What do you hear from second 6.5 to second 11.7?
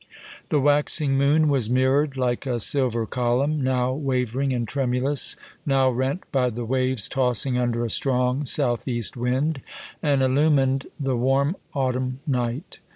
waves tossing under a strong southeast wind, and illumined the warm